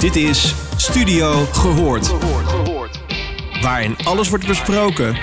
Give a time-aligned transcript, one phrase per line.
[0.00, 2.14] Dit is Studio Gehoord.
[3.62, 5.16] Waarin alles wordt besproken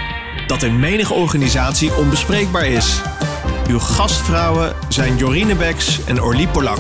[0.48, 3.02] dat in menige organisatie onbespreekbaar is.
[3.70, 6.78] Uw gastvrouwen zijn Jorine Beks en Orlie Polak.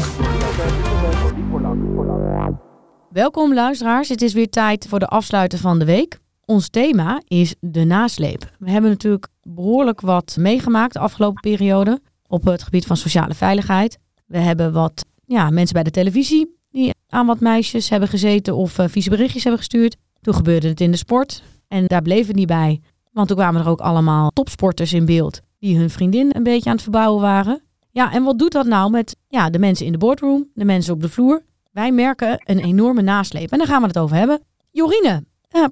[3.09, 6.19] Welkom luisteraars, het is weer tijd voor de afsluiten van de week.
[6.45, 8.51] Ons thema is de nasleep.
[8.59, 13.97] We hebben natuurlijk behoorlijk wat meegemaakt de afgelopen periode op het gebied van sociale veiligheid.
[14.25, 18.77] We hebben wat ja, mensen bij de televisie die aan wat meisjes hebben gezeten of
[18.77, 19.95] uh, vieze berichtjes hebben gestuurd.
[20.21, 22.81] Toen gebeurde het in de sport en daar bleef het niet bij.
[23.11, 26.75] Want toen kwamen er ook allemaal topsporters in beeld die hun vriendin een beetje aan
[26.75, 27.61] het verbouwen waren.
[27.91, 30.93] Ja, en wat doet dat nou met ja, de mensen in de boardroom, de mensen
[30.93, 31.43] op de vloer?
[31.71, 34.43] Wij merken een enorme nasleep en daar gaan we het over hebben.
[34.71, 35.23] Jorine,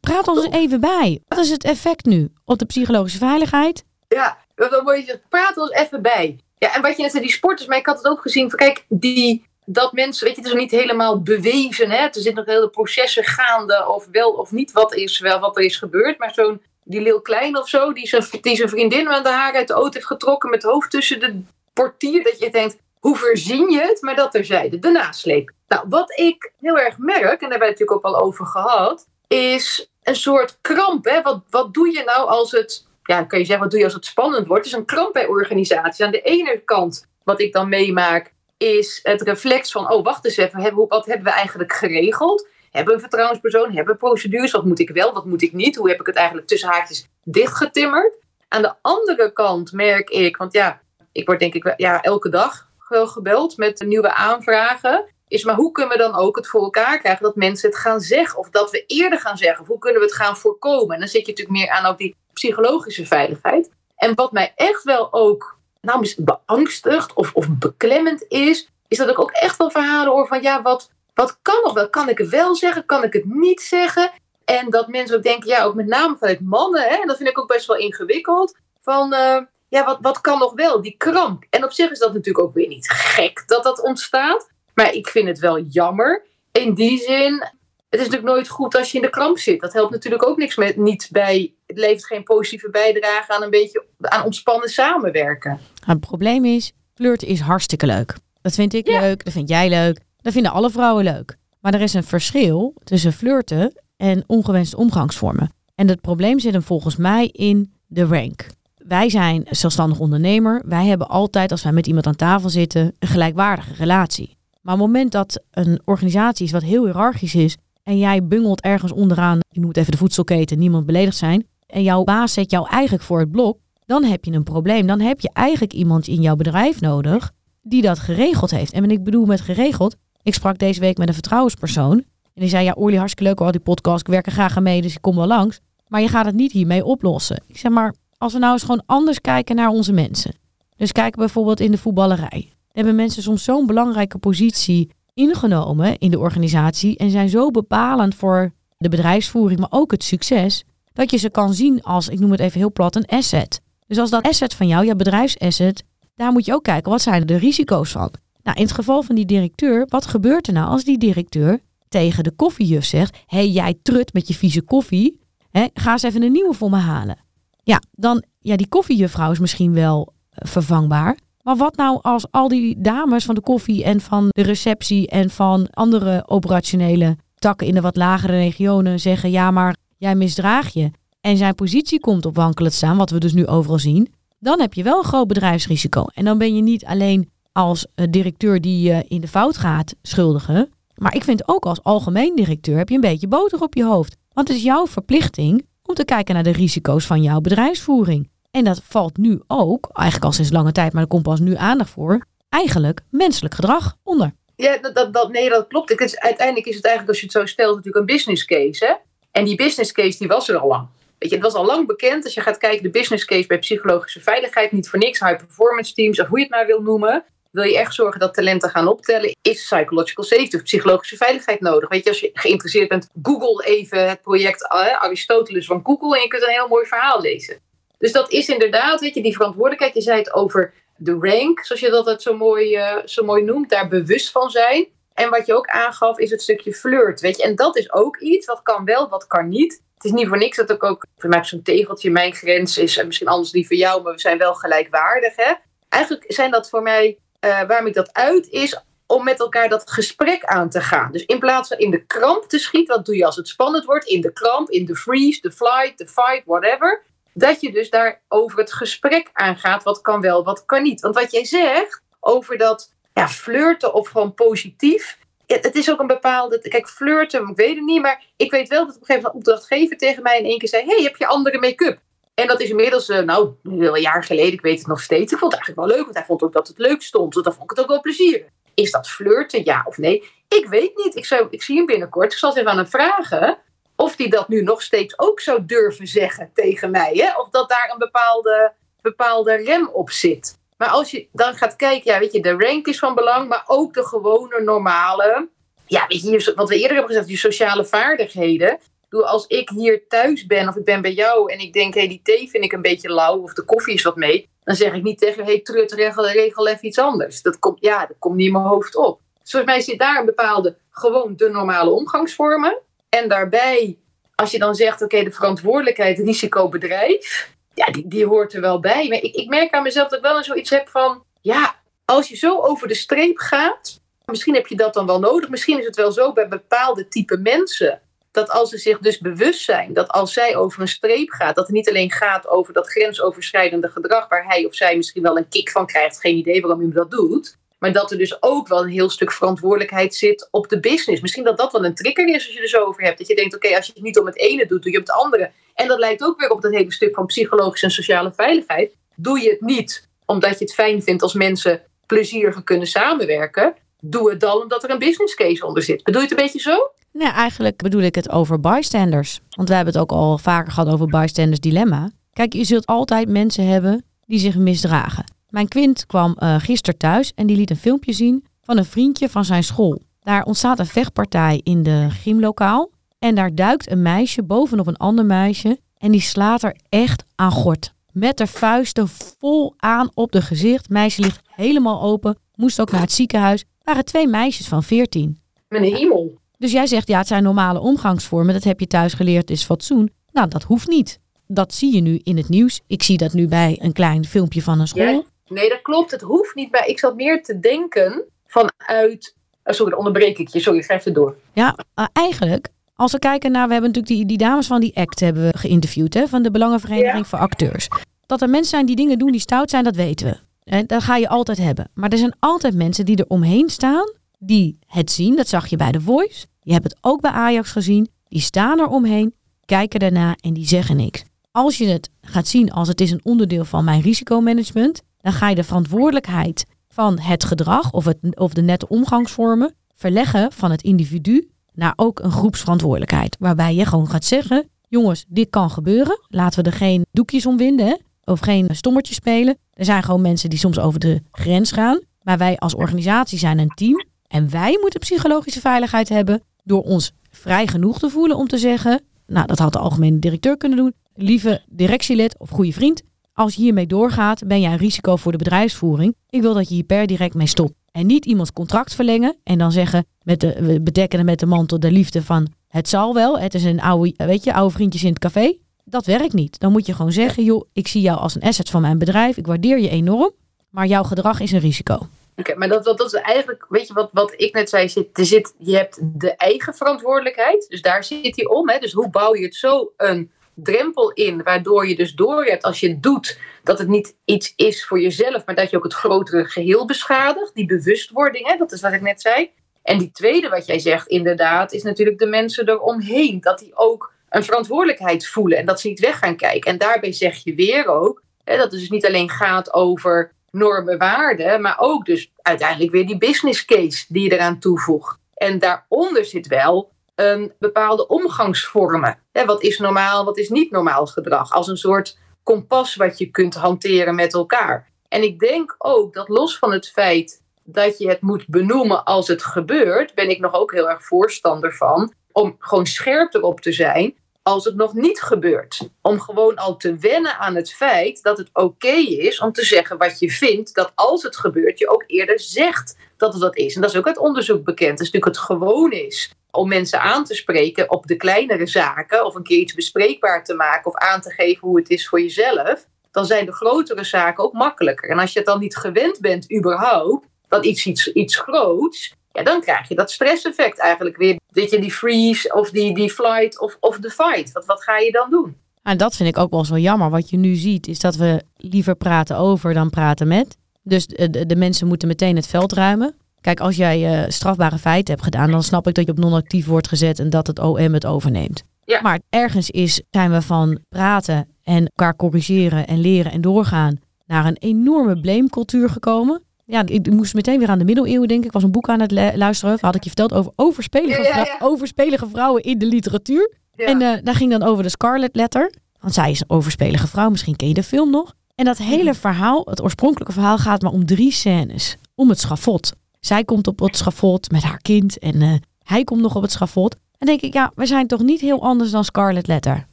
[0.00, 1.20] praat ons even bij.
[1.28, 3.84] Wat is het effect nu op de psychologische veiligheid?
[4.08, 6.38] Ja, dan moet je praat ons even bij.
[6.58, 8.50] Ja, en wat je net zei, die sporters, maar ik had het ook gezien.
[8.50, 11.90] Van, kijk, die, dat mensen, weet je, het is niet helemaal bewezen.
[11.90, 11.96] Hè?
[11.96, 15.62] Er zitten nog hele processen gaande of wel of niet wat, is, wel, wat er
[15.62, 16.18] is gebeurd.
[16.18, 19.74] Maar zo'n, die Lil Klein of zo, die zijn, vriendin aan de haar uit de
[19.74, 21.42] auto heeft getrokken met het hoofd tussen de
[21.72, 22.24] portier.
[22.24, 24.02] Dat je denkt, hoe verzin je het?
[24.02, 25.50] Maar dat terzijde, de nasleep.
[25.68, 28.46] Nou, wat ik heel erg merk, en daar hebben we het natuurlijk ook al over
[28.46, 31.04] gehad, is een soort kramp.
[31.04, 31.22] Hè?
[31.22, 33.94] Wat, wat doe je nou als het ja, kun je zeggen, wat doe je als
[33.94, 34.66] het spannend wordt?
[34.66, 36.04] Is een kramp bij organisaties.
[36.04, 40.36] Aan de ene kant, wat ik dan meemaak, is het reflex van, oh wacht eens
[40.36, 42.48] even, wat hebben we eigenlijk geregeld?
[42.70, 43.72] Hebben we een vertrouwenspersoon?
[43.72, 44.50] Hebben we procedures?
[44.50, 45.76] Wat moet ik wel, wat moet ik niet?
[45.76, 48.18] Hoe heb ik het eigenlijk tussen haakjes dichtgetimmerd?
[48.48, 50.80] Aan de andere kant merk ik, want ja,
[51.12, 55.04] ik word denk ik ja, elke dag gebeld met nieuwe aanvragen.
[55.28, 58.00] Is maar hoe kunnen we dan ook het voor elkaar krijgen dat mensen het gaan
[58.00, 58.38] zeggen?
[58.38, 59.60] Of dat we eerder gaan zeggen?
[59.60, 60.94] Of hoe kunnen we het gaan voorkomen?
[60.94, 63.70] En dan zit je natuurlijk meer aan ook die psychologische veiligheid.
[63.96, 65.55] En wat mij echt wel ook
[65.86, 70.42] nou, beangstigt of, of beklemmend is, is dat ik ook echt wel verhalen hoor van
[70.42, 71.90] ja, wat, wat kan nog wel?
[71.90, 72.86] Kan ik het wel zeggen?
[72.86, 74.10] Kan ik het niet zeggen?
[74.44, 77.28] En dat mensen ook denken, ja, ook met name vanuit mannen, hè, en dat vind
[77.28, 79.38] ik ook best wel ingewikkeld, van uh,
[79.68, 80.82] ja, wat, wat kan nog wel?
[80.82, 81.44] Die kramp.
[81.50, 85.08] En op zich is dat natuurlijk ook weer niet gek dat dat ontstaat, maar ik
[85.08, 86.24] vind het wel jammer.
[86.52, 87.50] In die zin
[87.88, 89.60] het is natuurlijk nooit goed als je in de kramp zit.
[89.60, 91.54] Dat helpt natuurlijk ook niks met, niet bij.
[91.66, 95.60] Het levert geen positieve bijdrage aan een beetje aan ontspannen samenwerken.
[95.84, 98.14] Het probleem is, flirten is hartstikke leuk.
[98.42, 101.36] Dat vind ik leuk, dat vind jij leuk, dat vinden alle vrouwen leuk.
[101.60, 105.52] Maar er is een verschil tussen flirten en ongewenste omgangsvormen.
[105.74, 108.46] En het probleem zit hem volgens mij in de rank.
[108.74, 110.62] Wij zijn zelfstandig ondernemer.
[110.66, 114.36] Wij hebben altijd, als wij met iemand aan tafel zitten, een gelijkwaardige relatie.
[114.60, 118.60] Maar op het moment dat een organisatie is wat heel hiërarchisch is, en jij bungelt
[118.60, 122.68] ergens onderaan, je noemt even de voedselketen, niemand beledigd zijn, en jouw baas zet jou
[122.68, 124.86] eigenlijk voor het blok, dan heb je een probleem.
[124.86, 127.32] Dan heb je eigenlijk iemand in jouw bedrijf nodig
[127.62, 128.72] die dat geregeld heeft.
[128.72, 131.96] En ik bedoel met geregeld, ik sprak deze week met een vertrouwenspersoon.
[132.34, 134.62] En die zei, ja Orly, hartstikke leuk al die podcast, ik werk er graag aan
[134.62, 135.60] mee, dus ik kom wel langs.
[135.88, 137.42] Maar je gaat het niet hiermee oplossen.
[137.46, 140.34] Ik zeg maar, als we nou eens gewoon anders kijken naar onze mensen.
[140.76, 142.52] Dus kijken bijvoorbeeld in de voetballerij.
[142.72, 148.52] Hebben mensen soms zo'n belangrijke positie ingenomen in de organisatie en zijn zo bepalend voor
[148.78, 152.40] de bedrijfsvoering, maar ook het succes, dat je ze kan zien als, ik noem het
[152.40, 153.60] even heel plat, een asset.
[153.86, 155.84] Dus als dat asset van jou, je bedrijfsasset,
[156.14, 158.10] daar moet je ook kijken, wat zijn de risico's van?
[158.42, 162.24] Nou, in het geval van die directeur, wat gebeurt er nou als die directeur tegen
[162.24, 166.32] de koffiejuf zegt, hey, jij trut met je vieze koffie, hè, ga eens even een
[166.32, 167.18] nieuwe voor me halen.
[167.62, 172.48] Ja, dan, ja, die koffiejuffrouw is misschien wel eh, vervangbaar, maar wat nou als al
[172.48, 177.74] die dames van de koffie en van de receptie en van andere operationele takken in
[177.74, 180.90] de wat lagere regionen zeggen: ja, maar jij misdraag je.
[181.20, 184.12] En zijn positie komt op wankelen staan, wat we dus nu overal zien.
[184.38, 186.04] Dan heb je wel een groot bedrijfsrisico.
[186.14, 189.94] En dan ben je niet alleen als eh, directeur die je in de fout gaat
[190.02, 190.68] schuldigen.
[190.94, 194.16] Maar ik vind ook als algemeen directeur heb je een beetje boter op je hoofd.
[194.32, 198.28] Want het is jouw verplichting om te kijken naar de risico's van jouw bedrijfsvoering.
[198.56, 201.56] En dat valt nu ook, eigenlijk al sinds lange tijd, maar er komt pas nu
[201.56, 204.32] aandacht voor, eigenlijk menselijk gedrag onder.
[204.54, 206.18] Ja, dat, dat, nee, dat klopt.
[206.20, 208.84] Uiteindelijk is het eigenlijk, als je het zo stelt, natuurlijk een business case.
[208.84, 208.92] Hè?
[209.30, 210.88] En die business case die was er al lang.
[211.18, 212.24] Weet je, het was al lang bekend.
[212.24, 215.94] Als je gaat kijken, de business case bij psychologische veiligheid, niet voor niks, high performance
[215.94, 217.24] teams, of hoe je het maar wil noemen.
[217.50, 221.88] Wil je echt zorgen dat talenten gaan optellen, is psychological safety psychologische veiligheid nodig.
[221.88, 226.28] Weet je, als je geïnteresseerd bent, google even het project Aristoteles van Google en je
[226.28, 227.64] kunt een heel mooi verhaal lezen.
[227.98, 229.94] Dus dat is inderdaad, weet je, die verantwoordelijkheid.
[229.94, 233.70] Je zei het over de rank, zoals je dat zo mooi, uh, zo mooi noemt,
[233.70, 234.86] daar bewust van zijn.
[235.14, 237.42] En wat je ook aangaf, is het stukje flirt, weet je.
[237.42, 239.82] En dat is ook iets, wat kan wel, wat kan niet.
[239.94, 242.96] Het is niet voor niks dat ik ook, voor mij zo'n tegeltje, mijn grens is
[242.96, 245.52] en misschien anders die voor jou, maar we zijn wel gelijkwaardig, hè.
[245.88, 249.90] Eigenlijk zijn dat voor mij, uh, waarom ik dat uit, is om met elkaar dat
[249.90, 251.12] gesprek aan te gaan.
[251.12, 253.84] Dus in plaats van in de kramp te schieten, wat doe je als het spannend
[253.84, 254.06] wordt?
[254.06, 257.02] In de kramp, in de freeze, de flight, de fight, whatever.
[257.38, 259.82] Dat je dus daar over het gesprek aangaat.
[259.82, 261.00] Wat kan wel, wat kan niet.
[261.00, 265.18] Want wat jij zegt over dat ja, flirten of gewoon positief.
[265.46, 266.58] Het is ook een bepaalde.
[266.58, 268.02] Kijk, flirten, ik weet het niet.
[268.02, 270.58] Maar ik weet wel dat op een gegeven moment een opdrachtgever tegen mij in één
[270.58, 271.98] keer zei: hey, heb je andere make-up?
[272.34, 275.32] En dat is inmiddels, uh, nou, een jaar geleden, ik weet het nog steeds.
[275.32, 277.32] Ik vond het eigenlijk wel leuk, want hij vond ook dat het leuk stond.
[277.32, 278.46] Dus dan vond ik het ook wel plezierig.
[278.74, 280.30] Is dat flirten, ja of nee?
[280.48, 281.16] Ik weet niet.
[281.16, 282.32] Ik, zou, ik zie hem binnenkort.
[282.32, 283.58] Ik zal eens even aan hem vragen
[283.96, 287.12] of hij dat nu nog steeds ook zou durven zeggen tegen mij.
[287.14, 287.40] Hè?
[287.40, 290.58] Of dat daar een bepaalde, bepaalde rem op zit.
[290.76, 293.64] Maar als je dan gaat kijken, ja, weet je, de rank is van belang, maar
[293.66, 295.48] ook de gewone, normale.
[295.86, 298.78] Ja, weet je, wat we eerder hebben gezegd, die sociale vaardigheden.
[299.10, 302.08] Als ik hier thuis ben of ik ben bij jou en ik denk, hé, hey,
[302.08, 304.92] die thee vind ik een beetje lauw of de koffie is wat mee, dan zeg
[304.92, 307.42] ik niet tegen, hé, hey, trut, regel, regel even iets anders.
[307.42, 309.20] Dat komt, ja, dat komt niet in mijn hoofd op.
[309.42, 312.78] Dus volgens mij zit daar een bepaalde, gewoon de normale omgangsvormen.
[313.16, 313.98] En daarbij,
[314.34, 319.08] als je dan zegt, oké, de verantwoordelijkheid, risicobedrijf, ja, die, die hoort er wel bij.
[319.08, 321.74] Maar ik, ik merk aan mezelf dat ik wel eens zoiets heb van, ja,
[322.04, 325.48] als je zo over de streep gaat, misschien heb je dat dan wel nodig.
[325.48, 329.64] Misschien is het wel zo bij bepaalde type mensen dat als ze zich dus bewust
[329.64, 332.90] zijn dat als zij over een streep gaat, dat het niet alleen gaat over dat
[332.90, 336.80] grensoverschrijdende gedrag waar hij of zij misschien wel een kick van krijgt, geen idee waarom
[336.80, 340.68] hij dat doet, maar dat er dus ook wel een heel stuk verantwoordelijkheid zit op
[340.68, 341.22] de business.
[341.22, 343.18] Misschien dat dat wel een trigger is als je er zo over hebt.
[343.18, 345.10] Dat je denkt, oké, als je het niet om het ene doet, doe je het
[345.10, 345.50] andere.
[345.74, 348.96] En dat lijkt ook weer op dat hele stuk van psychologische en sociale veiligheid.
[349.16, 353.74] Doe je het niet omdat je het fijn vindt als mensen plezierig kunnen samenwerken.
[354.00, 356.02] Doe het dan omdat er een business case onder zit.
[356.02, 356.90] Bedoel je het een beetje zo?
[357.12, 359.40] Nee, eigenlijk bedoel ik het over bystanders.
[359.50, 362.10] Want we hebben het ook al vaker gehad over bystanders dilemma.
[362.32, 365.35] Kijk, je zult altijd mensen hebben die zich misdragen.
[365.48, 369.28] Mijn kind kwam uh, gisteren thuis en die liet een filmpje zien van een vriendje
[369.28, 370.02] van zijn school.
[370.20, 372.90] Daar ontstaat een vechtpartij in de gymlokaal.
[373.18, 375.78] En daar duikt een meisje bovenop een ander meisje.
[375.98, 377.92] En die slaat er echt aan gort.
[378.12, 379.08] Met de vuisten
[379.38, 380.88] vol aan op de gezicht.
[380.88, 382.38] Meisje ligt helemaal open.
[382.54, 383.64] Moest ook naar het ziekenhuis.
[383.82, 385.40] waren twee meisjes van 14.
[385.68, 386.38] Mijn hemel.
[386.58, 388.54] Dus jij zegt, ja, het zijn normale omgangsvormen.
[388.54, 390.10] Dat heb je thuis geleerd, is fatsoen.
[390.32, 391.20] Nou, dat hoeft niet.
[391.46, 392.80] Dat zie je nu in het nieuws.
[392.86, 395.24] Ik zie dat nu bij een klein filmpje van een school.
[395.48, 396.10] Nee, dat klopt.
[396.10, 396.70] Het hoeft niet.
[396.72, 399.34] Maar ik zat meer te denken vanuit...
[399.64, 400.60] Oh, sorry, dan onderbreek ik je.
[400.60, 401.36] Sorry, schrijf het door.
[401.52, 401.76] Ja,
[402.12, 403.66] eigenlijk, als we kijken naar...
[403.66, 406.14] We hebben natuurlijk die, die dames van die ACT hebben we geïnterviewd.
[406.14, 407.88] Hè, van de Belangenvereniging voor Acteurs.
[408.26, 410.36] Dat er mensen zijn die dingen doen die stout zijn, dat weten we.
[410.70, 411.90] En dat ga je altijd hebben.
[411.94, 415.36] Maar er zijn altijd mensen die er omheen staan die het zien.
[415.36, 416.46] Dat zag je bij The Voice.
[416.60, 418.08] Je hebt het ook bij Ajax gezien.
[418.28, 419.34] Die staan er omheen,
[419.64, 421.22] kijken daarna en die zeggen niks.
[421.50, 425.48] Als je het gaat zien als het is een onderdeel van mijn risicomanagement, dan ga
[425.48, 430.82] je de verantwoordelijkheid van het gedrag of, het, of de nette omgangsvormen verleggen van het
[430.82, 433.36] individu naar ook een groepsverantwoordelijkheid.
[433.38, 436.20] Waarbij je gewoon gaat zeggen, jongens, dit kan gebeuren.
[436.28, 439.58] Laten we er geen doekjes om winden of geen stommertjes spelen.
[439.72, 442.00] Er zijn gewoon mensen die soms over de grens gaan.
[442.22, 447.12] Maar wij als organisatie zijn een team en wij moeten psychologische veiligheid hebben door ons
[447.30, 450.94] vrij genoeg te voelen om te zeggen, nou dat had de algemene directeur kunnen doen,
[451.14, 453.02] lieve directielid of goede vriend,
[453.36, 456.16] als je hiermee doorgaat, ben jij een risico voor de bedrijfsvoering.
[456.30, 457.72] Ik wil dat je hier per direct mee stopt.
[457.92, 461.80] En niet iemands contract verlengen en dan zeggen, met de, we bedekken met de mantel
[461.80, 465.08] de liefde van, het zal wel, het is een oude, weet je, oude vriendjes in
[465.08, 465.56] het café.
[465.84, 466.60] Dat werkt niet.
[466.60, 469.36] Dan moet je gewoon zeggen, joh, ik zie jou als een asset van mijn bedrijf,
[469.36, 470.32] ik waardeer je enorm,
[470.70, 471.98] maar jouw gedrag is een risico.
[472.36, 475.08] Oké, maar dat, dat, dat, is eigenlijk, weet je wat, wat ik net zei, zit,
[475.12, 478.68] zit, je hebt de eigen verantwoordelijkheid, dus daar zit hij om.
[478.68, 478.78] Hè?
[478.78, 482.80] Dus hoe bouw je het zo een drempel in, waardoor je dus door hebt als
[482.80, 485.94] je het doet, dat het niet iets is voor jezelf, maar dat je ook het
[485.94, 488.56] grotere geheel beschadigt, die bewustwording, hè?
[488.56, 489.50] dat is wat ik net zei.
[489.82, 494.12] En die tweede wat jij zegt, inderdaad, is natuurlijk de mensen eromheen, dat die ook
[494.28, 496.70] een verantwoordelijkheid voelen en dat ze niet weg gaan kijken.
[496.70, 500.98] En daarbij zeg je weer ook, hè, dat het dus niet alleen gaat over normen,
[500.98, 505.18] waarden, maar ook dus uiteindelijk weer die business case die je eraan toevoegt.
[505.34, 509.18] En daaronder zit wel een bepaalde omgangsvormen.
[509.46, 511.52] wat is normaal, wat is niet normaal gedrag?
[511.52, 514.90] Als een soort kompas wat je kunt hanteren met elkaar.
[515.08, 519.28] En ik denk ook dat los van het feit dat je het moet benoemen als
[519.28, 523.72] het gebeurt, ben ik nog ook heel erg voorstander van om gewoon scherp erop te
[523.72, 524.14] zijn
[524.46, 525.88] als het nog niet gebeurt.
[526.02, 529.98] Om gewoon al te wennen aan het feit dat het oké is om te zeggen
[529.98, 533.74] wat je vindt, dat als het gebeurt, je ook eerder zegt dat het dat is.
[533.74, 534.98] En dat is ook uit onderzoek bekend.
[534.98, 539.24] Dat is natuurlijk het gewoon is om mensen aan te spreken op de kleinere zaken,
[539.24, 542.20] of een keer iets bespreekbaar te maken, of aan te geven hoe het is voor
[542.20, 545.10] jezelf, dan zijn de grotere zaken ook makkelijker.
[545.10, 549.42] En als je het dan niet gewend bent, überhaupt, dat iets, iets, iets groots, ja,
[549.42, 551.38] dan krijg je dat stresseffect eigenlijk weer.
[551.50, 554.52] Dat je die freeze of die, die flight of, of de fight.
[554.52, 555.56] Wat, wat ga je dan doen?
[555.82, 557.10] En dat vind ik ook wel zo jammer.
[557.10, 560.56] Wat je nu ziet, is dat we liever praten over dan praten met.
[560.82, 563.14] Dus de, de mensen moeten meteen het veld ruimen.
[563.40, 566.66] Kijk, als jij uh, strafbare feiten hebt gedaan, dan snap ik dat je op non-actief
[566.66, 568.62] wordt gezet en dat het OM het overneemt.
[568.84, 569.00] Ja.
[569.00, 574.46] Maar ergens is, zijn we van praten en elkaar corrigeren en leren en doorgaan naar
[574.46, 576.42] een enorme blamecultuur gekomen.
[576.66, 578.46] Ja, ik moest meteen weer aan de middeleeuwen denken.
[578.46, 579.78] Ik was een boek aan het luisteren.
[579.80, 581.56] Had ik je verteld over overspelige, Ja, ja, ja.
[581.58, 583.52] overspelige vrouwen in de literatuur.
[583.76, 585.72] En eh, daar ging dan over de Scarlet Letter.
[586.00, 587.30] Want zij is een overspelige vrouw.
[587.30, 588.34] Misschien ken je de film nog.
[588.54, 591.96] En dat hele verhaal, het oorspronkelijke verhaal, gaat maar om drie scènes.
[592.14, 592.92] Om het schafot.
[593.20, 595.18] Zij komt op het schafot met haar kind.
[595.18, 596.96] En eh, hij komt nog op het schafot.
[597.18, 599.86] En denk ik, ja, we zijn toch niet heel anders dan Scarlet Letter.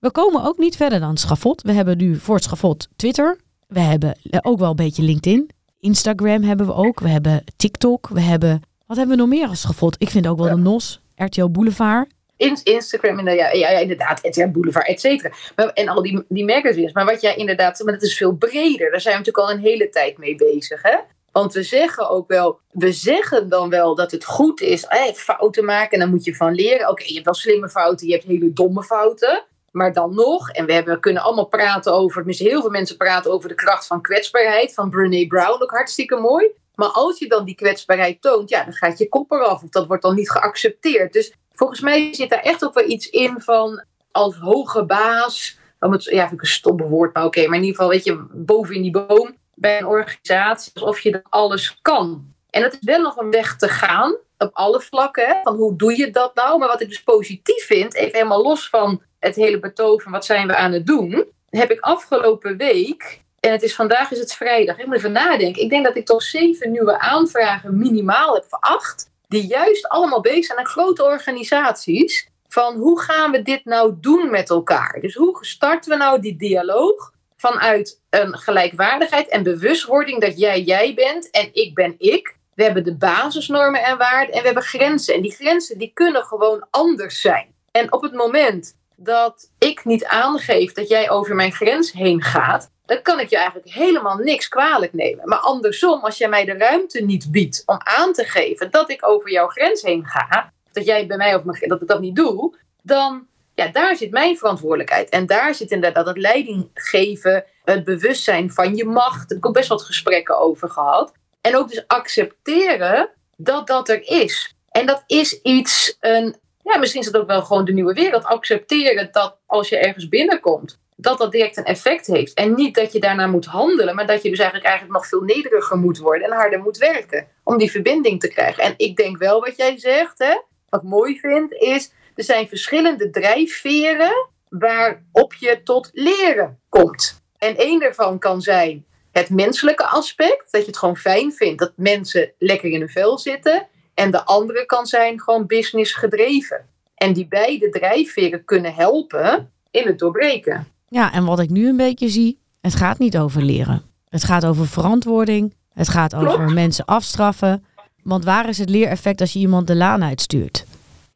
[0.00, 1.62] We komen ook niet verder dan het schafot.
[1.62, 3.38] We hebben nu voor het schafot Twitter.
[3.66, 5.50] We hebben eh, ook wel een beetje LinkedIn.
[5.84, 7.00] Instagram hebben we ook.
[7.00, 8.08] We hebben TikTok.
[8.08, 8.62] We hebben...
[8.86, 9.96] Wat hebben we nog meer als schafot?
[9.98, 11.02] Ik vind ook wel de NOS.
[11.16, 12.08] RTL Boulevard.
[12.36, 15.30] In, Instagram, en, ja, ja, ja, inderdaad, RTL Boulevard, et cetera.
[15.74, 16.92] En al die, die magazines.
[16.92, 18.90] Maar wat jij inderdaad, maar dat is veel breder.
[18.90, 20.96] Daar zijn we natuurlijk al een hele tijd mee bezig, hè?
[21.32, 25.64] Want we zeggen ook wel, we zeggen dan wel dat het goed is eh, fouten
[25.64, 26.88] maken en dan moet je van leren.
[26.88, 29.44] Oké, je hebt wel slimme fouten, je hebt hele domme fouten.
[29.74, 33.32] Maar dan nog, en we, hebben, kunnen allemaal praten over, tenminste heel veel mensen praten
[33.32, 36.50] over de kracht van kwetsbaarheid van Brene Brown, ook hartstikke mooi.
[36.74, 39.62] Maar als je dan die kwetsbaarheid toont, ja, dan gaat je kop eraf.
[39.62, 41.12] Of dat wordt dan niet geaccepteerd.
[41.12, 45.58] Dus volgens mij zit daar echt ook wel iets in van als hoge baas.
[45.80, 47.46] Om het, ja, vind ik een stomme woord, maar oké.
[47.46, 50.72] maar in ieder geval, weet je, boven in die boom bij een organisatie.
[50.74, 52.32] Alsof je dan alles kan.
[52.50, 54.16] En dat is wel nog een weg te gaan.
[54.44, 55.26] Op alle vlakken.
[55.26, 56.58] Hè, van hoe doe je dat nou?
[56.58, 60.24] Maar wat ik dus positief vind, even helemaal los van het hele betoog van wat
[60.24, 61.24] zijn we aan het doen.
[61.50, 64.78] Heb ik afgelopen week en het is vandaag is het vrijdag.
[64.78, 65.62] Ik moet even nadenken.
[65.62, 69.10] Ik denk dat ik toch zeven nieuwe aanvragen minimaal heb, of acht.
[69.28, 72.28] Die juist allemaal bezig zijn aan grote organisaties.
[72.48, 74.98] Van hoe gaan we dit nou doen met elkaar?
[75.00, 80.94] Dus hoe starten we nou die dialoog vanuit een gelijkwaardigheid en bewustwording dat jij jij
[80.94, 82.36] bent en ik ben ik.
[82.54, 85.14] We hebben de basisnormen en waarden en we hebben grenzen.
[85.14, 87.54] En die grenzen die kunnen gewoon anders zijn.
[87.70, 92.70] En op het moment dat ik niet aangeef dat jij over mijn grens heen gaat,
[92.86, 95.28] dan kan ik je eigenlijk helemaal niks kwalijk nemen.
[95.28, 99.06] Maar andersom, als jij mij de ruimte niet biedt om aan te geven dat ik
[99.06, 102.16] over jouw grens heen ga, dat jij bij mij over mijn, dat ik dat niet
[102.16, 105.08] doe, dan ja, daar zit mijn verantwoordelijkheid.
[105.08, 109.18] En daar zit inderdaad het leiding geven, het bewustzijn van je macht.
[109.18, 111.12] Daar heb ik ook best wat gesprekken over gehad.
[111.46, 114.56] En ook dus accepteren dat dat er is.
[114.70, 118.24] En dat is iets, een, ja, misschien is het ook wel gewoon de nieuwe wereld.
[118.24, 122.34] Accepteren dat als je ergens binnenkomt, dat dat direct een effect heeft.
[122.34, 125.20] En niet dat je daarna moet handelen, maar dat je dus eigenlijk, eigenlijk nog veel
[125.20, 128.62] nederiger moet worden en harder moet werken om die verbinding te krijgen.
[128.62, 132.48] En ik denk wel wat jij zegt, hè, wat ik mooi vind, is er zijn
[132.48, 137.22] verschillende drijfveren waarop je tot leren komt.
[137.38, 141.72] En één daarvan kan zijn het menselijke aspect, dat je het gewoon fijn vindt dat
[141.76, 143.66] mensen lekker in hun vel zitten.
[143.94, 146.66] En de andere kan zijn gewoon business gedreven.
[146.94, 150.66] En die beide drijfveren kunnen helpen in het doorbreken.
[150.88, 153.82] Ja, en wat ik nu een beetje zie, het gaat niet over leren.
[154.08, 155.54] Het gaat over verantwoording.
[155.72, 157.64] Het gaat over mensen afstraffen.
[158.02, 160.64] Want waar is het leereffect als je iemand de laan uitstuurt?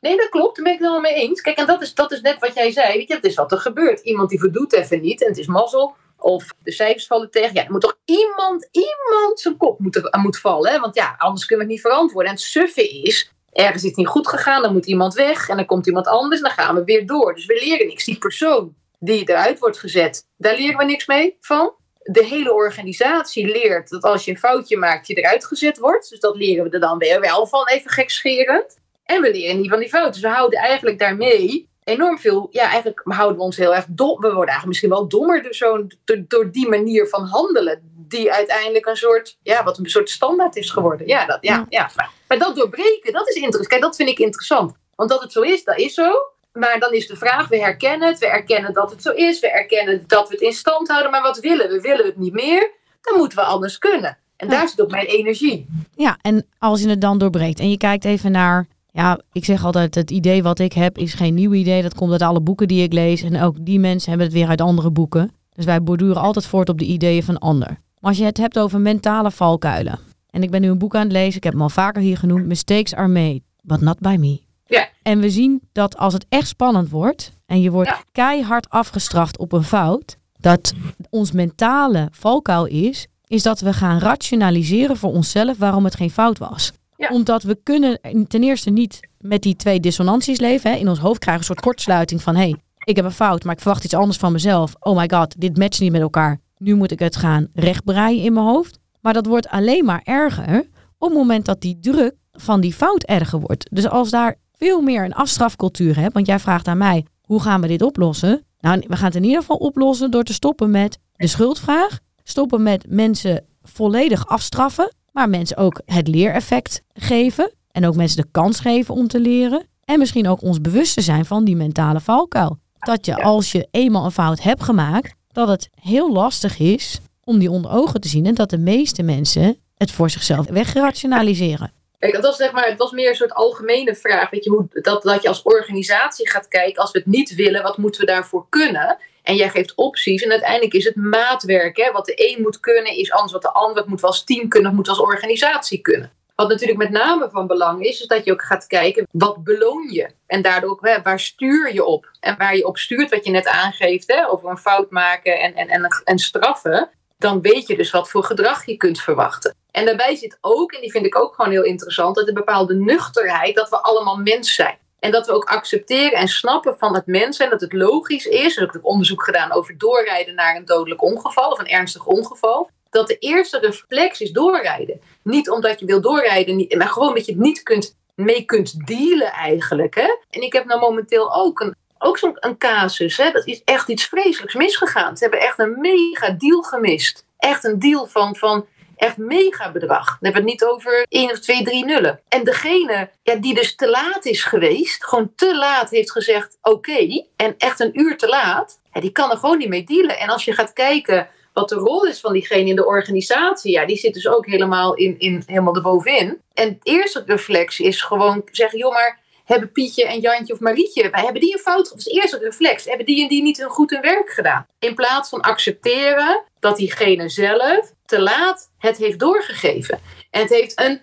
[0.01, 0.57] Nee, dat klopt.
[0.57, 1.41] Daar ben ik het helemaal mee eens.
[1.41, 2.99] Kijk, en dat is, dat is net wat jij zei.
[2.99, 4.01] Weet je, dat is wat er gebeurt.
[4.01, 5.95] Iemand die voldoet even niet en het is mazzel.
[6.19, 7.55] Of de cijfers vallen tegen.
[7.55, 10.73] Ja, er moet toch iemand, iemand zijn kop moet, er, moet vallen.
[10.73, 10.81] Hè?
[10.81, 12.31] Want ja, anders kunnen we het niet verantwoorden.
[12.31, 14.63] En het suffe is, ergens is het niet goed gegaan.
[14.63, 16.41] Dan moet iemand weg en dan komt iemand anders.
[16.41, 17.35] En dan gaan we weer door.
[17.35, 18.05] Dus we leren niks.
[18.05, 21.73] Die persoon die eruit wordt gezet, daar leren we niks mee van.
[22.03, 26.11] De hele organisatie leert dat als je een foutje maakt, je eruit gezet wordt.
[26.11, 28.79] Dus dat leren we er dan weer wel van, even gekscherend.
[29.05, 30.13] En we leren niet van die fouten.
[30.13, 32.49] Dus we houden eigenlijk daarmee enorm veel.
[32.51, 34.21] Ja, eigenlijk houden we ons heel erg dom.
[34.21, 35.93] We worden eigenlijk misschien wel dommer door, zo'n,
[36.29, 37.93] door, die manier van handelen.
[38.09, 41.07] Die uiteindelijk een soort, ja, wat een soort standaard is geworden.
[41.07, 41.91] Ja, dat, ja, ja.
[41.97, 43.67] Maar, maar dat doorbreken, dat is interessant.
[43.67, 44.73] Kijk, dat vind ik interessant.
[44.95, 46.11] Want dat het zo is, dat is zo.
[46.53, 48.19] Maar dan is de vraag, we herkennen het.
[48.19, 49.41] We erkennen dat het zo is.
[49.41, 51.11] We erkennen dat we het in stand houden.
[51.11, 51.81] Maar wat willen we?
[51.81, 52.71] Willen we het niet meer?
[53.01, 54.19] Dan moeten we anders kunnen.
[54.37, 55.67] En daar zit ook mijn energie.
[55.95, 58.67] Ja, en als je het dan doorbreekt en je kijkt even naar...
[58.99, 61.83] Ja, ik zeg altijd, het idee wat ik heb is geen nieuw idee.
[61.83, 63.23] Dat komt uit alle boeken die ik lees.
[63.23, 65.31] En ook die mensen hebben het weer uit andere boeken.
[65.55, 67.69] Dus wij borduren altijd voort op de ideeën van ander.
[67.69, 69.99] Maar als je het hebt over mentale valkuilen.
[70.31, 71.37] En ik ben nu een boek aan het lezen.
[71.37, 72.47] Ik heb hem al vaker hier genoemd.
[72.47, 74.41] Mistakes are made, but not by me.
[74.67, 74.89] Ja.
[75.03, 77.33] En we zien dat als het echt spannend wordt...
[77.47, 78.03] en je wordt Ja.
[78.13, 80.17] keihard afgestraft op een fout...
[80.41, 80.73] dat
[81.11, 83.07] ons mentale valkuil is...
[83.27, 86.73] is dat we gaan rationaliseren voor onszelf waarom het geen fout was.
[87.11, 90.71] Omdat we kunnen ten eerste niet met die twee dissonanties leven.
[90.71, 90.77] Hè.
[90.77, 92.35] In ons hoofd krijgen we een soort kortsluiting van...
[92.37, 94.75] hé, hey, ik heb een fout, maar ik verwacht iets anders van mezelf.
[94.81, 96.41] Oh my god, dit matcht niet met elkaar.
[96.57, 98.79] Nu moet ik het gaan rechtbreien in mijn hoofd.
[99.01, 100.59] Maar dat wordt alleen maar erger
[100.99, 103.69] op het moment dat die druk van die fout erger wordt.
[103.73, 106.15] Dus als daar veel meer een afstrafcultuur hebt...
[106.15, 108.47] want jij vraagt aan mij, hoe gaan we dit oplossen?
[108.61, 111.99] Nou, we gaan het in ieder geval oplossen door te stoppen met de schuldvraag.
[112.23, 117.53] Stoppen met mensen volledig afstraffen, maar mensen ook het leereffect geven.
[117.71, 119.67] En ook mensen de kans geven om te leren.
[119.85, 122.59] En misschien ook ons bewust te zijn van die mentale valkuil.
[122.79, 127.39] Dat je als je eenmaal een fout hebt gemaakt, dat het heel lastig is om
[127.39, 128.27] die onder ogen te zien.
[128.27, 131.73] En dat de meeste mensen het voor zichzelf wegrationaliseren.
[131.99, 134.31] Kijk, dat was, zeg maar, het was meer een soort algemene vraag.
[134.31, 137.63] Weet je, hoe, dat, dat je als organisatie gaat kijken, als we het niet willen,
[137.63, 138.97] wat moeten we daarvoor kunnen?
[139.29, 140.23] En jij geeft opties.
[140.23, 141.77] En uiteindelijk is het maatwerk.
[141.77, 141.93] Hè?
[141.93, 143.77] Wat de een moet kunnen, is anders wat de ander.
[143.77, 146.13] Het moet we als team kunnen, het moet als organisatie kunnen.
[146.35, 149.89] Wat natuurlijk met name van belang is, is dat je ook gaat kijken, wat beloon
[149.91, 150.11] je?
[150.27, 152.11] En daardoor ook, hè, waar stuur je op?
[152.21, 155.55] En waar je op stuurt, wat je net aangeeft, hè, over een fout maken en,
[155.55, 159.55] en, en, en straffen, dan weet je dus wat voor gedrag je kunt verwachten.
[159.71, 162.75] En daarbij zit ook, en die vind ik ook gewoon heel interessant, dat een bepaalde
[162.75, 164.79] nuchterheid, dat we allemaal mens zijn.
[164.99, 168.57] En dat we ook accepteren en snappen van het mens zijn, dat het logisch is.
[168.57, 172.71] Er is ook onderzoek gedaan over doorrijden naar een dodelijk ongeval of een ernstig ongeval.
[172.91, 175.01] Dat de eerste reflex is doorrijden.
[175.23, 179.33] Niet omdat je wil doorrijden, maar gewoon dat je het niet kunt, mee kunt dealen
[179.33, 179.95] eigenlijk.
[179.95, 180.17] Hè?
[180.31, 183.17] En ik heb nou momenteel ook een, ook zo'n een casus.
[183.17, 183.31] Hè?
[183.31, 185.17] Dat is echt iets vreselijks misgegaan.
[185.17, 187.25] Ze hebben echt een mega deal gemist.
[187.39, 188.67] Echt een deal van, van
[188.99, 190.07] echt mega bedrag.
[190.07, 192.21] Dan hebben we het niet over 1 of 2, 3 nullen.
[192.29, 197.25] En degene ja, die dus te laat is geweest, gewoon te laat heeft gezegd oké,
[197.37, 200.19] en echt een uur te laat, die kan er gewoon niet mee dealen.
[200.19, 203.87] En als je gaat kijken wat de rol is van diegene in de organisatie, ja,
[203.87, 206.41] die zit dus ook helemaal, in, in, helemaal erbovenin.
[206.55, 211.11] En het eerste reflex is gewoon zeggen, joh maar hebben Pietje en Jantje of Marietje,
[211.11, 213.71] wij hebben die een fout, dat is eerste reflex, hebben die en die niet hun
[213.71, 214.67] goed werk gedaan.
[214.79, 220.01] In plaats van accepteren dat diegene zelf te laat het heeft doorgegeven.
[220.31, 221.01] En het heeft een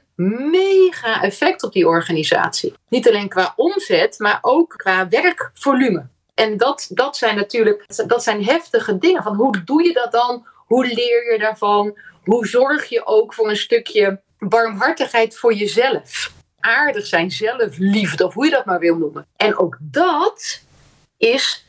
[0.52, 2.74] mega effect op die organisatie.
[2.90, 6.08] Niet alleen qua omzet, maar ook qua werkvolume.
[6.34, 9.24] En dat, dat zijn natuurlijk dat zijn heftige dingen.
[9.24, 10.48] Van hoe doe je dat dan?
[10.56, 11.98] Hoe leer je daarvan?
[12.24, 16.34] Hoe zorg je ook voor een stukje barmhartigheid voor jezelf?
[16.66, 19.28] Aardig zijn, zelfliefde, of hoe je dat maar wil noemen.
[19.36, 20.62] En ook dat
[21.18, 21.66] is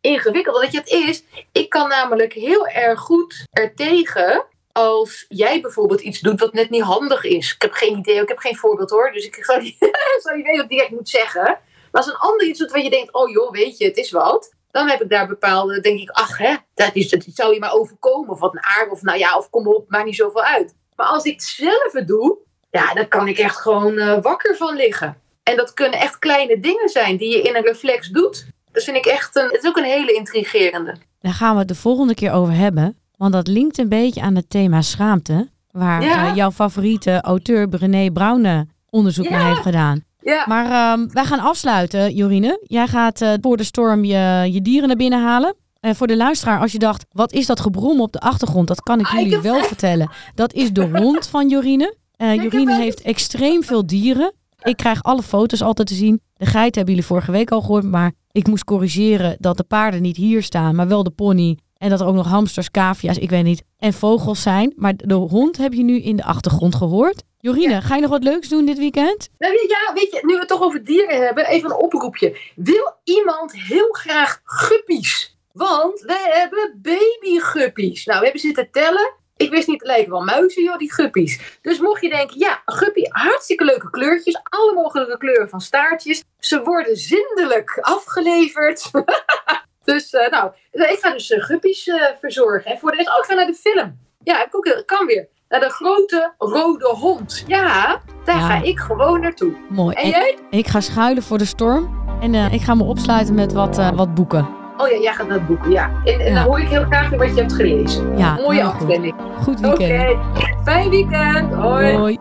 [0.00, 0.62] ingewikkeld.
[0.62, 1.24] Dat je het is.
[1.52, 6.82] Ik kan namelijk heel erg goed ertegen als jij bijvoorbeeld iets doet wat net niet
[6.82, 7.54] handig is.
[7.54, 9.12] Ik heb geen idee, ik heb geen voorbeeld hoor.
[9.12, 9.80] Dus ik zou niet,
[10.34, 11.42] niet weten wat direct moet zeggen.
[11.42, 14.10] Maar als een ander iets doet waar je denkt, oh joh, weet je, het is
[14.10, 14.54] wat.
[14.70, 18.30] Dan heb ik daar bepaalde, denk ik, ach hè, dat, is, zou je maar overkomen.
[18.30, 20.74] Of wat een aard, of nou ja, of kom op, maakt niet zoveel uit.
[20.96, 22.38] Maar als ik het zelf doe,
[22.72, 25.16] ja, dan kan ik echt gewoon uh, wakker van liggen.
[25.42, 28.46] En dat kunnen echt kleine dingen zijn die je in een reflex doet.
[28.72, 30.94] Dat vind ik echt een, het is ook een hele intrigerende.
[31.20, 32.96] Daar gaan we het de volgende keer over hebben.
[33.16, 35.48] Want dat linkt een beetje aan het thema schaamte.
[35.70, 36.28] Waar Ja.
[36.28, 39.30] eh, jouw favoriete auteur Brené Brown onderzoek Ja.
[39.30, 40.04] naar heeft gedaan.
[40.20, 42.60] Ja, Maar ehm, wij gaan afsluiten, Jorine.
[42.66, 45.54] Jij gaat eh, voor de storm je, je dieren naar binnen halen.
[45.80, 48.68] En voor de luisteraar, als je dacht, wat is dat gebrom op de achtergrond?
[48.68, 50.10] Dat kan ik Ah, jullie wel vertellen.
[50.34, 51.94] Dat is de hond van Jorine.
[52.22, 54.32] Eh, Jorine heeft extreem veel dieren.
[54.62, 56.20] Ik krijg alle foto's altijd te zien.
[56.34, 57.84] De geit hebben jullie vorige week al gehoord.
[57.84, 61.58] Maar ik moest corrigeren dat de paarden niet hier staan, maar wel de pony.
[61.76, 64.72] En dat er ook nog hamsters, cavia's, ik weet niet, en vogels zijn.
[64.76, 67.22] Maar de hond heb je nu in de achtergrond gehoord.
[67.38, 69.28] Jorine, ga je nog wat leuks doen dit weekend?
[69.38, 72.38] Nou, ja, weet je, nu we het toch over dieren hebben, even een oproepje.
[72.54, 75.36] Wil iemand heel graag guppies?
[75.52, 78.04] Want wij hebben babyguppies.
[78.04, 79.12] Nou, we hebben zitten tellen.
[79.42, 81.58] Ik wist niet, het lijken wel muizen, joh, die guppies.
[81.62, 84.40] Dus mocht je denken, ja, guppy, hartstikke leuke kleurtjes.
[84.42, 86.24] Alle mogelijke kleuren van staartjes.
[86.38, 88.90] Ze worden zindelijk afgeleverd.
[89.84, 92.70] dus, eh, nou, ik ga dus eh, guppies eh, verzorgen.
[92.70, 93.98] En voor de rest, oh, ik ga naar de film.
[94.24, 95.28] Ja, ik ook, kan weer.
[95.48, 97.44] Naar de grote rode hond.
[97.46, 98.46] Ja, daar Ja.
[98.46, 99.56] ga ik gewoon naartoe.
[99.68, 99.94] Mooi.
[99.96, 100.38] En En jij?
[100.50, 102.00] ik ga schuilen voor de storm.
[102.20, 104.61] En ik ga me opsluiten met wat, wat boeken.
[104.76, 105.90] Oh ja, jij gaat naar het boeken, ja.
[106.04, 106.34] En, en Ja.
[106.34, 108.16] dan hoor ik heel graag weer wat je hebt gelezen.
[108.18, 109.12] Ja, Mooie heel goed.
[109.42, 110.18] Goed Oké, weekend.
[110.64, 111.52] fijn weekend.
[111.54, 111.96] Hoi.
[111.96, 112.18] Hoi.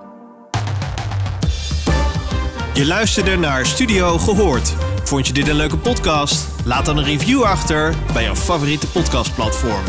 [2.74, 4.76] Je luisterde naar Studio Gehoord.
[5.04, 6.48] Vond je dit een leuke podcast?
[6.66, 9.84] Laat dan een review achter bij jouw favoriete podcastplatform.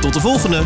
[0.00, 0.62] Tot de volgende!